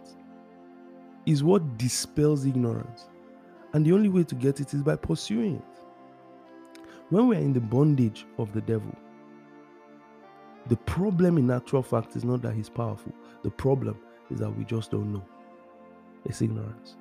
is 1.26 1.44
what 1.44 1.78
dispels 1.78 2.46
ignorance. 2.46 3.10
And 3.74 3.86
the 3.86 3.94
only 3.94 4.10
way 4.10 4.24
to 4.24 4.36
get 4.36 4.60
it 4.60 4.74
is 4.74 4.82
by 4.82 4.96
pursuing 4.96 5.56
it. 5.58 6.82
When 7.10 7.28
we 7.28 7.36
are 7.36 7.40
in 7.40 7.54
the 7.54 7.62
bondage 7.62 8.26
of 8.38 8.54
the 8.54 8.62
devil, 8.62 8.94
the 10.68 10.78
problem 10.78 11.38
in 11.38 11.50
actual 11.52 11.82
fact 11.82 12.16
is 12.16 12.26
not 12.26 12.42
that 12.42 12.54
he's 12.54 12.70
powerful. 12.70 13.14
The 13.44 13.52
problem 13.52 13.98
is 14.30 14.40
that 14.40 14.50
we 14.50 14.66
just 14.66 14.92
don't 14.92 15.14
know. 15.14 15.24
It's 16.28 16.42
ignorance. 16.42 16.98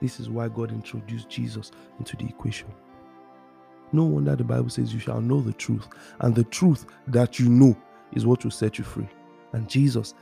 This 0.00 0.20
is 0.20 0.28
why 0.28 0.48
God 0.48 0.72
introduced 0.72 1.30
Jesus 1.30 1.70
into 1.98 2.16
the 2.16 2.26
equation. 2.26 2.68
No 3.92 4.04
wonder 4.04 4.34
the 4.34 4.44
Bible 4.44 4.70
says 4.70 4.92
you 4.92 5.00
shall 5.00 5.20
know 5.20 5.40
the 5.40 5.52
truth, 5.52 5.88
and 6.20 6.34
the 6.34 6.44
truth 6.44 6.86
that 7.08 7.38
you 7.38 7.48
know 7.48 7.76
is 8.12 8.26
what 8.26 8.42
will 8.42 8.50
set 8.50 8.78
you 8.78 8.84
free. 8.84 9.08
And 9.52 9.68
Jesus, 9.68 10.14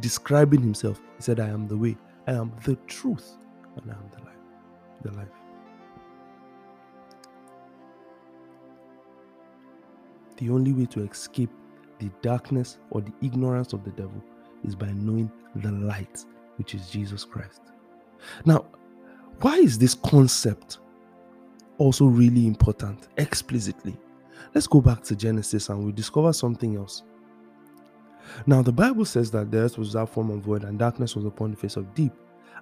describing 0.00 0.62
himself, 0.62 1.00
he 1.16 1.22
said, 1.22 1.40
I 1.40 1.48
am 1.48 1.68
the 1.68 1.76
way, 1.76 1.96
I 2.26 2.32
am 2.32 2.52
the 2.64 2.76
truth, 2.86 3.36
and 3.76 3.90
I 3.90 3.94
am 3.94 4.08
the 4.16 4.24
life. 4.24 4.34
The 5.02 5.12
life. 5.12 5.28
The 10.38 10.50
only 10.50 10.72
way 10.72 10.86
to 10.86 11.02
escape 11.04 11.50
the 11.98 12.10
darkness 12.22 12.78
or 12.90 13.00
the 13.00 13.12
ignorance 13.20 13.72
of 13.72 13.84
the 13.84 13.90
devil 13.90 14.22
is 14.64 14.74
by 14.74 14.90
knowing 14.92 15.30
the 15.56 15.72
light, 15.72 16.24
which 16.56 16.74
is 16.74 16.90
Jesus 16.90 17.24
Christ. 17.24 17.60
Now, 18.44 18.66
why 19.40 19.56
is 19.56 19.78
this 19.78 19.94
concept 19.94 20.78
also 21.78 22.06
really 22.06 22.46
important 22.46 23.08
explicitly? 23.16 23.96
Let's 24.54 24.66
go 24.66 24.80
back 24.80 25.02
to 25.04 25.16
Genesis 25.16 25.68
and 25.68 25.84
we 25.84 25.92
discover 25.92 26.32
something 26.32 26.76
else. 26.76 27.02
Now, 28.46 28.62
the 28.62 28.72
Bible 28.72 29.04
says 29.04 29.30
that 29.32 29.50
the 29.50 29.58
earth 29.58 29.78
was 29.78 29.88
without 29.88 30.10
form 30.10 30.30
and 30.30 30.42
void, 30.42 30.64
and 30.64 30.78
darkness 30.78 31.16
was 31.16 31.24
upon 31.24 31.50
the 31.50 31.56
face 31.56 31.76
of 31.76 31.92
deep, 31.94 32.12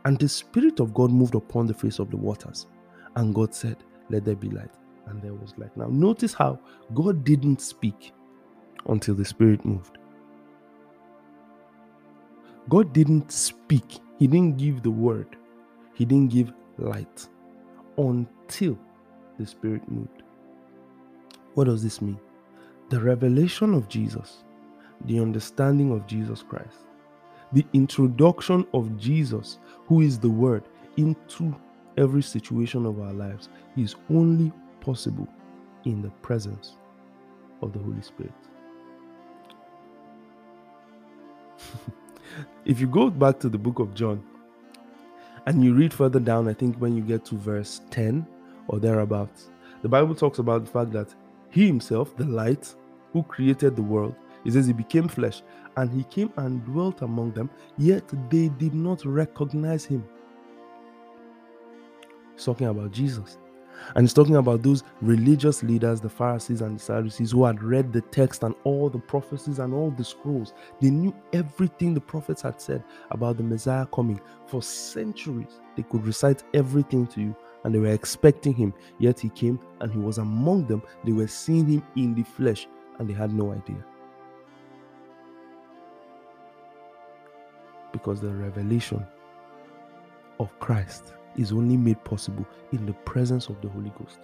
and 0.04 0.18
the 0.18 0.28
Spirit 0.28 0.80
of 0.80 0.94
God 0.94 1.10
moved 1.10 1.34
upon 1.34 1.66
the 1.66 1.74
face 1.74 1.98
of 1.98 2.10
the 2.10 2.16
waters. 2.16 2.66
And 3.16 3.34
God 3.34 3.54
said, 3.54 3.76
Let 4.08 4.24
there 4.24 4.36
be 4.36 4.48
light 4.48 4.70
and 5.06 5.20
there 5.20 5.34
was 5.34 5.52
light. 5.58 5.76
Now, 5.76 5.88
notice 5.88 6.32
how 6.32 6.58
God 6.94 7.24
didn't 7.24 7.60
speak 7.60 8.12
until 8.86 9.14
the 9.14 9.24
Spirit 9.24 9.64
moved. 9.64 9.98
God 12.68 12.92
didn't 12.92 13.32
speak, 13.32 14.00
He 14.18 14.26
didn't 14.26 14.58
give 14.58 14.82
the 14.82 14.90
word, 14.90 15.36
He 15.94 16.04
didn't 16.04 16.30
give 16.30 16.52
light 16.78 17.28
until 17.96 18.78
the 19.38 19.46
Spirit 19.46 19.88
moved. 19.90 20.22
What 21.54 21.64
does 21.64 21.82
this 21.82 22.00
mean? 22.00 22.20
The 22.90 23.00
revelation 23.00 23.74
of 23.74 23.88
Jesus, 23.88 24.44
the 25.06 25.20
understanding 25.20 25.92
of 25.92 26.06
Jesus 26.06 26.42
Christ, 26.42 26.78
the 27.52 27.66
introduction 27.72 28.66
of 28.74 28.96
Jesus, 28.96 29.58
who 29.86 30.00
is 30.02 30.18
the 30.18 30.30
Word, 30.30 30.64
into 30.96 31.54
every 31.96 32.22
situation 32.22 32.86
of 32.86 33.00
our 33.00 33.12
lives 33.12 33.48
is 33.76 33.96
only 34.10 34.52
possible 34.80 35.28
in 35.84 36.02
the 36.02 36.10
presence 36.22 36.76
of 37.62 37.72
the 37.72 37.78
Holy 37.78 38.02
Spirit. 38.02 38.32
if 42.64 42.80
you 42.80 42.86
go 42.86 43.10
back 43.10 43.38
to 43.40 43.48
the 43.48 43.58
book 43.58 43.78
of 43.78 43.94
John 43.94 44.22
and 45.46 45.64
you 45.64 45.74
read 45.74 45.92
further 45.92 46.20
down, 46.20 46.48
I 46.48 46.54
think 46.54 46.76
when 46.76 46.96
you 46.96 47.02
get 47.02 47.24
to 47.26 47.36
verse 47.36 47.80
10 47.90 48.26
or 48.68 48.78
thereabouts, 48.78 49.50
the 49.82 49.88
Bible 49.88 50.14
talks 50.14 50.38
about 50.38 50.64
the 50.64 50.70
fact 50.70 50.92
that 50.92 51.14
He 51.50 51.66
Himself, 51.66 52.16
the 52.16 52.24
light, 52.24 52.74
who 53.12 53.22
created 53.22 53.76
the 53.76 53.82
world, 53.82 54.14
He 54.44 54.50
says 54.50 54.66
He 54.66 54.72
became 54.72 55.08
flesh 55.08 55.42
and 55.76 55.90
He 55.90 56.04
came 56.04 56.32
and 56.36 56.64
dwelt 56.64 57.02
among 57.02 57.32
them, 57.32 57.50
yet 57.78 58.04
they 58.30 58.48
did 58.48 58.74
not 58.74 59.04
recognize 59.04 59.84
Him. 59.84 60.04
He's 62.34 62.44
talking 62.44 62.66
about 62.66 62.92
Jesus. 62.92 63.38
And 63.94 64.04
he's 64.04 64.12
talking 64.12 64.36
about 64.36 64.62
those 64.62 64.84
religious 65.00 65.62
leaders, 65.62 66.00
the 66.00 66.08
Pharisees 66.08 66.60
and 66.60 66.78
the 66.78 66.82
Sadducees, 66.82 67.32
who 67.32 67.44
had 67.44 67.62
read 67.62 67.92
the 67.92 68.00
text 68.00 68.42
and 68.42 68.54
all 68.64 68.88
the 68.88 68.98
prophecies 68.98 69.58
and 69.58 69.74
all 69.74 69.90
the 69.90 70.04
scrolls. 70.04 70.52
They 70.80 70.90
knew 70.90 71.14
everything 71.32 71.94
the 71.94 72.00
prophets 72.00 72.42
had 72.42 72.60
said 72.60 72.84
about 73.10 73.36
the 73.36 73.42
Messiah 73.42 73.86
coming. 73.86 74.20
For 74.46 74.62
centuries, 74.62 75.60
they 75.76 75.82
could 75.82 76.06
recite 76.06 76.44
everything 76.54 77.06
to 77.08 77.20
you 77.20 77.36
and 77.64 77.74
they 77.74 77.78
were 77.78 77.92
expecting 77.92 78.54
him. 78.54 78.72
Yet 78.98 79.18
he 79.18 79.28
came 79.28 79.58
and 79.80 79.92
he 79.92 79.98
was 79.98 80.18
among 80.18 80.66
them. 80.66 80.82
They 81.04 81.12
were 81.12 81.26
seeing 81.26 81.66
him 81.66 81.82
in 81.96 82.14
the 82.14 82.22
flesh 82.22 82.66
and 82.98 83.08
they 83.08 83.14
had 83.14 83.32
no 83.32 83.52
idea. 83.52 83.84
Because 87.92 88.20
the 88.20 88.30
revelation 88.30 89.04
of 90.38 90.56
Christ 90.60 91.14
is 91.36 91.52
only 91.52 91.76
made 91.76 92.02
possible 92.04 92.46
in 92.72 92.86
the 92.86 92.92
presence 92.92 93.48
of 93.48 93.60
the 93.60 93.68
Holy 93.68 93.92
Ghost. 93.98 94.20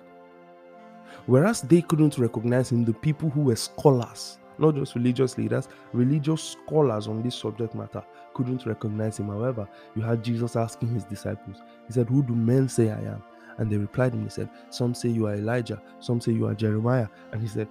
Whereas 1.27 1.63
they 1.63 1.83
couldn't 1.83 2.19
recognize 2.19 2.71
him, 2.71 2.85
the 2.85 2.93
people 2.93 3.31
who 3.31 3.43
were 3.43 3.57
scholars, 3.57 4.39
not 4.59 4.75
just 4.75 4.95
religious 4.95 5.37
leaders, 5.39 5.69
religious 5.93 6.57
scholars 6.67 7.09
on 7.09 7.23
this 7.23 7.35
subject 7.35 7.75
matter 7.75 8.03
couldn't 8.35 8.67
recognize 8.67 9.19
him. 9.19 9.29
However, 9.29 9.69
you 9.95 10.03
had 10.03 10.23
Jesus 10.23 10.57
asking 10.57 10.95
his 10.95 11.05
disciples, 11.05 11.57
He 11.87 11.93
said, 11.93 12.09
Who 12.09 12.23
do 12.23 12.35
men 12.35 12.69
say 12.69 12.91
I 12.91 13.01
am? 13.01 13.23
And 13.59 13.71
they 13.71 13.77
replied 13.77 14.15
him, 14.15 14.25
He 14.25 14.31
said, 14.31 14.51
Some 14.71 14.95
say 14.95 15.09
you 15.09 15.27
are 15.27 15.35
Elijah, 15.35 15.83
some 16.01 16.21
say 16.21 16.33
you 16.33 16.47
are 16.47 16.55
Jeremiah. 16.55 17.09
And 17.33 17.41
he 17.41 17.49
said, 17.49 17.69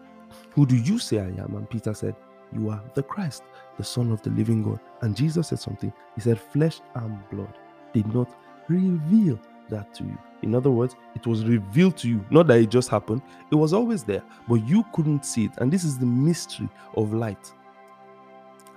Who 0.52 0.66
do 0.66 0.76
you 0.76 1.00
say 1.00 1.20
I 1.20 1.28
am? 1.28 1.56
And 1.56 1.70
Peter 1.70 1.94
said, 1.94 2.16
You 2.52 2.70
are 2.70 2.84
the 2.94 3.04
Christ, 3.04 3.44
the 3.78 3.84
Son 3.84 4.12
of 4.12 4.22
the 4.22 4.32
living 4.32 4.64
God. 4.64 4.80
And 5.02 5.16
Jesus 5.16 5.50
said 5.50 5.60
something. 5.60 5.94
He 6.16 6.22
said, 6.22 6.40
Flesh 6.40 6.82
and 6.96 7.18
blood 7.30 7.54
did 7.94 8.12
not 8.14 8.30
reveal 8.68 9.40
that 9.70 9.94
to 9.96 10.04
you. 10.04 10.18
In 10.42 10.54
other 10.54 10.70
words, 10.70 10.96
it 11.16 11.26
was 11.26 11.44
revealed 11.46 11.98
to 11.98 12.10
you, 12.10 12.24
not 12.30 12.48
that 12.48 12.60
it 12.60 12.70
just 12.70 12.90
happened, 12.90 13.22
it 13.52 13.56
was 13.56 13.74
always 13.74 14.04
there, 14.04 14.24
but 14.48 14.56
you 14.68 14.86
couldn't 14.94 15.26
see 15.26 15.46
it. 15.46 15.52
And 15.58 15.72
this 15.72 15.84
is 15.84 15.98
the 15.98 16.06
mystery 16.06 16.70
of 16.96 17.14
light 17.14 17.52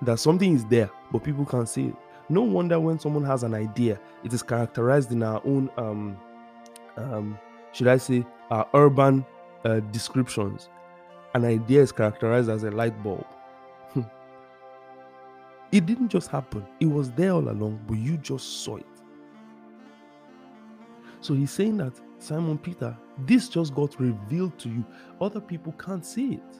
that 0.02 0.18
something 0.18 0.54
is 0.54 0.64
there, 0.66 0.90
but 1.12 1.24
people 1.24 1.44
can't 1.44 1.68
see 1.68 1.86
it. 1.86 1.94
No 2.28 2.42
wonder 2.42 2.78
when 2.78 2.98
someone 2.98 3.24
has 3.24 3.42
an 3.42 3.54
idea, 3.54 3.98
it 4.22 4.32
is 4.32 4.42
characterized 4.42 5.12
in 5.12 5.22
our 5.22 5.40
own, 5.44 5.70
um, 5.76 6.16
um, 6.96 7.38
should 7.72 7.88
I 7.88 7.96
say, 7.96 8.24
our 8.50 8.68
urban 8.74 9.24
uh, 9.64 9.80
descriptions. 9.80 10.68
An 11.34 11.44
idea 11.44 11.82
is 11.82 11.92
characterized 11.92 12.48
as 12.48 12.64
a 12.64 12.70
light 12.70 13.02
bulb. 13.02 13.26
it 15.72 15.86
didn't 15.86 16.08
just 16.08 16.30
happen, 16.30 16.66
it 16.80 16.86
was 16.86 17.10
there 17.12 17.32
all 17.32 17.48
along, 17.48 17.80
but 17.86 17.98
you 17.98 18.16
just 18.18 18.64
saw 18.64 18.76
it. 18.76 18.86
So 21.20 21.34
he's 21.34 21.50
saying 21.52 21.78
that 21.78 21.94
Simon 22.18 22.58
Peter, 22.58 22.96
this 23.26 23.48
just 23.48 23.74
got 23.74 23.98
revealed 24.00 24.58
to 24.60 24.68
you. 24.70 24.84
Other 25.20 25.40
people 25.40 25.72
can't 25.74 26.06
see 26.06 26.34
it. 26.34 26.56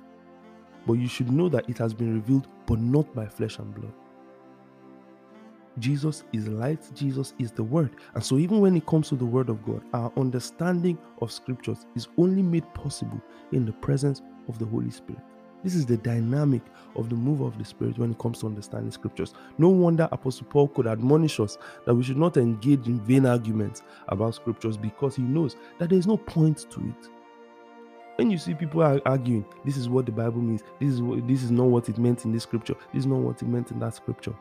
but 0.87 0.95
you 0.95 1.09
should 1.09 1.31
know 1.33 1.49
that 1.49 1.69
it 1.69 1.79
has 1.79 1.95
been 1.95 2.15
revealed, 2.15 2.49
but 2.67 2.79
not 2.81 3.13
by 3.15 3.27
flesh 3.27 3.59
and 3.59 3.75
blood. 3.75 3.93
Jesus 5.79 6.25
is 6.33 6.49
light, 6.49 6.81
Jesus 6.95 7.35
is 7.39 7.53
the 7.53 7.65
Word. 7.65 7.91
And 8.15 8.25
so, 8.25 8.39
even 8.39 8.61
when 8.61 8.77
it 8.77 8.87
comes 8.87 9.09
to 9.11 9.17
the 9.17 9.27
Word 9.27 9.49
of 9.49 9.65
God, 9.65 9.83
our 9.95 10.13
understanding 10.17 10.99
of 11.23 11.33
scriptures 11.33 11.87
is 11.97 12.09
only 12.19 12.43
made 12.43 12.73
possible 12.75 13.21
in 13.53 13.67
the 13.67 13.73
presence 13.73 14.23
of 14.49 14.59
the 14.59 14.67
Holy 14.67 14.91
Spirit. 14.91 15.23
This 15.65 15.75
is 15.75 15.87
the 15.87 15.97
dynamic 15.97 16.63
of 16.95 17.09
the 17.09 17.17
move 17.17 17.41
of 17.41 17.59
the 17.59 17.65
Spirit 17.65 17.99
when 17.99 18.13
it 18.13 18.19
comes 18.19 18.41
to 18.41 18.47
understanding 18.47 18.91
scriptures. 18.93 19.35
No 19.59 19.69
wonder 19.69 20.09
Apostle 20.13 20.47
Paul 20.49 20.69
could 20.69 20.87
admonish 20.87 21.41
us 21.41 21.59
that 21.85 21.95
we 21.95 22.03
should 22.03 22.17
not 22.17 22.37
engage 22.37 22.87
in 22.87 23.01
vain 23.01 23.27
arguments 23.27 23.83
about 24.09 24.35
scriptures 24.35 24.77
because 24.77 25.17
he 25.17 25.23
knows 25.23 25.57
that 25.79 25.91
there 25.91 25.99
is 25.99 26.07
no 26.07 26.17
point 26.17 26.71
to 26.71 26.81
it. 26.81 27.09
When 28.17 28.31
you 28.31 28.39
see 28.39 28.55
people 28.55 28.83
arguing, 29.05 29.45
this 29.65 29.77
is 29.77 29.89
what 29.89 30.07
the 30.07 30.13
Bible 30.13 30.41
means, 30.41 30.63
this 30.81 30.91
is 30.91 31.01
what, 31.01 31.27
this 31.29 31.43
is 31.43 31.53
not 31.53 31.67
what 31.67 31.89
it 31.89 31.99
meant 31.99 32.25
in 32.25 32.33
this 32.33 32.43
scripture, 32.43 32.75
this 32.93 33.01
is 33.01 33.07
not 33.07 33.21
what 33.21 33.41
it 33.43 33.47
meant 33.47 33.71
in 33.71 33.79
that 33.79 33.95
scripture. 33.95 34.35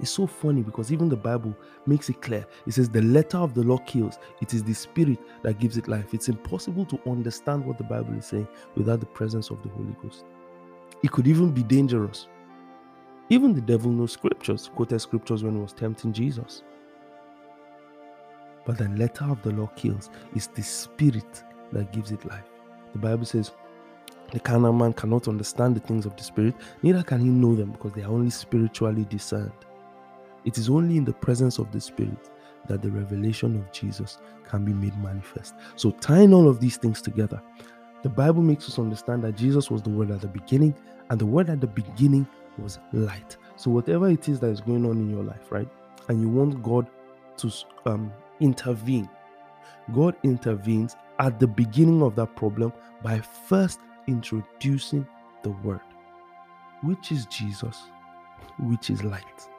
It's 0.00 0.10
so 0.10 0.26
funny 0.26 0.62
because 0.62 0.92
even 0.92 1.08
the 1.08 1.16
Bible 1.16 1.56
makes 1.86 2.08
it 2.08 2.22
clear. 2.22 2.46
It 2.66 2.72
says, 2.72 2.88
The 2.88 3.02
letter 3.02 3.38
of 3.38 3.54
the 3.54 3.62
law 3.62 3.78
kills, 3.78 4.18
it 4.40 4.54
is 4.54 4.62
the 4.62 4.74
spirit 4.74 5.18
that 5.42 5.58
gives 5.58 5.76
it 5.76 5.88
life. 5.88 6.14
It's 6.14 6.28
impossible 6.28 6.84
to 6.86 7.00
understand 7.06 7.64
what 7.64 7.78
the 7.78 7.84
Bible 7.84 8.14
is 8.14 8.26
saying 8.26 8.48
without 8.76 9.00
the 9.00 9.06
presence 9.06 9.50
of 9.50 9.62
the 9.62 9.68
Holy 9.70 9.96
Ghost. 10.02 10.24
It 11.02 11.10
could 11.10 11.26
even 11.26 11.50
be 11.50 11.62
dangerous. 11.62 12.28
Even 13.30 13.52
the 13.54 13.60
devil 13.60 13.90
knows 13.90 14.12
scriptures, 14.12 14.70
quoted 14.74 15.00
scriptures 15.00 15.42
when 15.42 15.54
he 15.54 15.60
was 15.60 15.72
tempting 15.72 16.12
Jesus. 16.12 16.62
But 18.64 18.78
the 18.78 18.88
letter 18.90 19.24
of 19.24 19.42
the 19.42 19.50
law 19.50 19.68
kills, 19.76 20.10
it's 20.34 20.46
the 20.46 20.62
spirit 20.62 21.44
that 21.72 21.92
gives 21.92 22.12
it 22.12 22.24
life. 22.24 22.44
The 22.92 22.98
Bible 22.98 23.24
says, 23.26 23.52
the 24.32 24.40
carnal 24.40 24.74
man 24.74 24.92
cannot 24.92 25.26
understand 25.26 25.74
the 25.74 25.80
things 25.80 26.04
of 26.04 26.14
the 26.16 26.22
spirit, 26.22 26.54
neither 26.82 27.02
can 27.02 27.20
he 27.20 27.28
know 27.28 27.54
them 27.54 27.72
because 27.72 27.92
they 27.92 28.02
are 28.02 28.10
only 28.10 28.30
spiritually 28.30 29.06
discerned. 29.06 29.52
It 30.48 30.56
is 30.56 30.70
only 30.70 30.96
in 30.96 31.04
the 31.04 31.12
presence 31.12 31.58
of 31.58 31.70
the 31.72 31.80
Spirit 31.80 32.30
that 32.68 32.80
the 32.80 32.90
revelation 32.90 33.54
of 33.54 33.70
Jesus 33.70 34.16
can 34.48 34.64
be 34.64 34.72
made 34.72 34.96
manifest. 34.96 35.54
So, 35.76 35.90
tying 35.90 36.32
all 36.32 36.48
of 36.48 36.58
these 36.58 36.78
things 36.78 37.02
together, 37.02 37.42
the 38.02 38.08
Bible 38.08 38.40
makes 38.40 38.66
us 38.66 38.78
understand 38.78 39.24
that 39.24 39.36
Jesus 39.36 39.70
was 39.70 39.82
the 39.82 39.90
Word 39.90 40.10
at 40.10 40.22
the 40.22 40.26
beginning, 40.26 40.74
and 41.10 41.20
the 41.20 41.26
Word 41.26 41.50
at 41.50 41.60
the 41.60 41.66
beginning 41.66 42.26
was 42.56 42.78
light. 42.94 43.36
So, 43.56 43.70
whatever 43.70 44.08
it 44.08 44.26
is 44.26 44.40
that 44.40 44.48
is 44.48 44.62
going 44.62 44.86
on 44.86 44.92
in 44.92 45.10
your 45.10 45.22
life, 45.22 45.52
right, 45.52 45.68
and 46.08 46.18
you 46.18 46.30
want 46.30 46.62
God 46.62 46.88
to 47.36 47.52
um, 47.84 48.10
intervene, 48.40 49.06
God 49.92 50.16
intervenes 50.22 50.96
at 51.18 51.38
the 51.38 51.46
beginning 51.46 52.00
of 52.02 52.16
that 52.16 52.34
problem 52.36 52.72
by 53.02 53.20
first 53.20 53.80
introducing 54.06 55.06
the 55.42 55.50
Word, 55.50 55.82
which 56.82 57.12
is 57.12 57.26
Jesus, 57.26 57.82
which 58.58 58.88
is 58.88 59.04
light. 59.04 59.50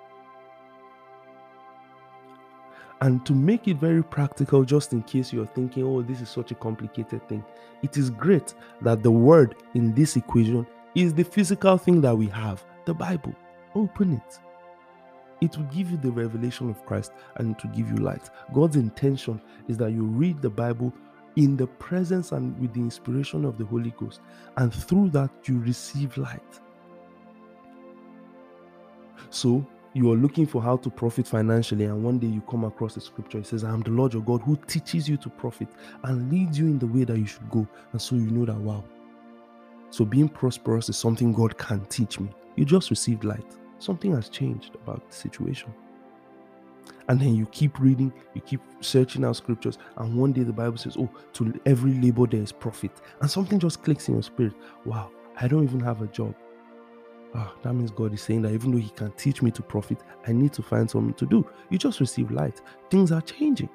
And 3.01 3.25
to 3.25 3.33
make 3.33 3.67
it 3.67 3.77
very 3.77 4.03
practical, 4.03 4.63
just 4.65 4.91
in 4.91 5.03
case 5.03 5.31
you're 5.31 5.45
thinking, 5.45 5.83
oh, 5.83 6.01
this 6.01 6.19
is 6.19 6.29
such 6.29 6.51
a 6.51 6.55
complicated 6.55 7.27
thing, 7.29 7.45
it 7.81 7.95
is 7.95 8.09
great 8.09 8.53
that 8.81 9.03
the 9.03 9.11
word 9.11 9.55
in 9.73 9.93
this 9.93 10.17
equation 10.17 10.67
is 10.95 11.13
the 11.13 11.23
physical 11.23 11.77
thing 11.77 12.01
that 12.01 12.17
we 12.17 12.27
have 12.27 12.63
the 12.85 12.93
Bible. 12.93 13.33
Open 13.75 14.13
it. 14.13 14.39
It 15.41 15.55
will 15.55 15.65
give 15.65 15.91
you 15.91 15.97
the 15.97 16.11
revelation 16.11 16.69
of 16.69 16.85
Christ 16.85 17.13
and 17.35 17.57
to 17.59 17.67
give 17.67 17.87
you 17.89 17.97
light. 17.97 18.29
God's 18.53 18.75
intention 18.75 19.41
is 19.69 19.77
that 19.77 19.91
you 19.91 20.03
read 20.03 20.41
the 20.41 20.49
Bible 20.49 20.91
in 21.35 21.55
the 21.55 21.67
presence 21.67 22.31
and 22.33 22.59
with 22.59 22.73
the 22.73 22.81
inspiration 22.81 23.45
of 23.45 23.57
the 23.57 23.65
Holy 23.65 23.93
Ghost, 23.97 24.19
and 24.57 24.73
through 24.73 25.09
that, 25.11 25.29
you 25.45 25.59
receive 25.59 26.17
light. 26.17 26.59
So, 29.29 29.65
you 29.93 30.11
are 30.11 30.15
looking 30.15 30.45
for 30.45 30.61
how 30.61 30.77
to 30.77 30.89
profit 30.89 31.27
financially, 31.27 31.85
and 31.85 32.03
one 32.03 32.19
day 32.19 32.27
you 32.27 32.41
come 32.41 32.63
across 32.63 32.93
the 32.93 33.01
scripture. 33.01 33.39
It 33.39 33.47
says, 33.47 33.63
I 33.63 33.69
am 33.69 33.81
the 33.81 33.89
Lord 33.89 34.13
your 34.13 34.21
God 34.21 34.41
who 34.41 34.55
teaches 34.67 35.09
you 35.09 35.17
to 35.17 35.29
profit 35.29 35.67
and 36.03 36.31
leads 36.31 36.59
you 36.59 36.65
in 36.67 36.77
the 36.77 36.85
way 36.85 37.03
that 37.05 37.17
you 37.17 37.25
should 37.25 37.49
go. 37.49 37.67
And 37.91 38.01
so 38.01 38.15
you 38.15 38.29
know 38.29 38.45
that, 38.45 38.59
wow. 38.59 38.83
So 39.89 40.05
being 40.05 40.29
prosperous 40.29 40.89
is 40.89 40.97
something 40.97 41.33
God 41.33 41.57
can 41.57 41.83
teach 41.85 42.19
me. 42.19 42.29
You 42.55 42.65
just 42.65 42.91
received 42.91 43.23
light. 43.23 43.57
Something 43.79 44.13
has 44.13 44.29
changed 44.29 44.75
about 44.75 45.09
the 45.09 45.15
situation. 45.15 45.73
And 47.07 47.19
then 47.19 47.35
you 47.35 47.47
keep 47.47 47.79
reading, 47.79 48.13
you 48.35 48.41
keep 48.41 48.61
searching 48.81 49.25
out 49.25 49.37
scriptures, 49.37 49.79
and 49.97 50.15
one 50.15 50.31
day 50.31 50.43
the 50.43 50.53
Bible 50.53 50.77
says, 50.77 50.95
Oh, 50.99 51.09
to 51.33 51.59
every 51.65 51.93
labor 51.93 52.27
there 52.27 52.41
is 52.43 52.51
profit. 52.51 52.91
And 53.21 53.31
something 53.31 53.57
just 53.57 53.81
clicks 53.81 54.07
in 54.07 54.13
your 54.13 54.23
spirit. 54.23 54.53
Wow, 54.85 55.09
I 55.41 55.47
don't 55.47 55.63
even 55.63 55.79
have 55.79 56.03
a 56.03 56.07
job 56.07 56.35
Ah, 57.35 57.53
that 57.61 57.73
means 57.73 57.91
God 57.91 58.13
is 58.13 58.21
saying 58.21 58.41
that 58.43 58.53
even 58.53 58.71
though 58.71 58.79
He 58.79 58.89
can 58.89 59.11
teach 59.11 59.41
me 59.41 59.51
to 59.51 59.61
profit, 59.61 59.99
I 60.27 60.31
need 60.31 60.53
to 60.53 60.63
find 60.63 60.89
something 60.89 61.13
to 61.15 61.25
do. 61.25 61.47
You 61.69 61.77
just 61.77 61.99
receive 61.99 62.31
light. 62.31 62.61
Things 62.89 63.11
are 63.11 63.21
changing. 63.21 63.69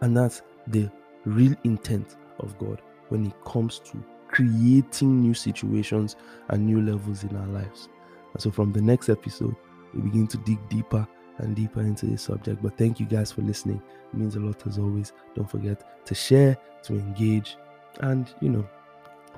And 0.00 0.16
that's 0.16 0.42
the 0.66 0.90
real 1.24 1.54
intent 1.64 2.16
of 2.38 2.58
God 2.58 2.82
when 3.08 3.26
it 3.26 3.44
comes 3.44 3.78
to 3.80 4.02
creating 4.28 5.20
new 5.20 5.34
situations 5.34 6.16
and 6.48 6.66
new 6.66 6.80
levels 6.80 7.22
in 7.24 7.36
our 7.36 7.46
lives. 7.46 7.88
And 8.32 8.42
so, 8.42 8.50
from 8.50 8.72
the 8.72 8.80
next 8.80 9.08
episode, 9.08 9.54
we 9.94 10.02
begin 10.02 10.26
to 10.28 10.38
dig 10.38 10.58
deeper 10.68 11.06
and 11.38 11.54
deeper 11.54 11.80
into 11.80 12.06
this 12.06 12.22
subject. 12.22 12.62
But 12.62 12.76
thank 12.76 13.00
you 13.00 13.06
guys 13.06 13.32
for 13.32 13.42
listening. 13.42 13.82
It 14.12 14.16
means 14.16 14.36
a 14.36 14.40
lot 14.40 14.66
as 14.66 14.78
always. 14.78 15.12
Don't 15.34 15.50
forget 15.50 16.06
to 16.06 16.14
share, 16.14 16.56
to 16.84 16.94
engage, 16.94 17.56
and 18.00 18.32
you 18.40 18.48
know, 18.48 18.68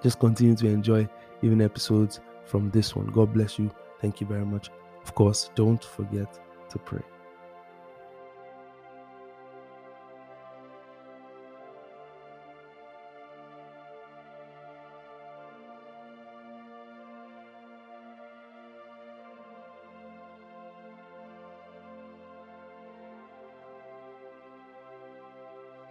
just 0.02 0.18
continue 0.20 0.56
to 0.56 0.68
enjoy 0.68 1.08
even 1.42 1.60
episodes 1.60 2.20
from 2.44 2.70
this 2.70 2.94
one. 2.96 3.06
God 3.06 3.32
bless 3.32 3.58
you. 3.58 3.70
Thank 4.00 4.20
you 4.20 4.26
very 4.26 4.44
much. 4.44 4.70
Of 5.02 5.14
course, 5.14 5.50
don't 5.54 5.82
forget 5.82 6.38
to 6.70 6.78
pray. 6.78 7.02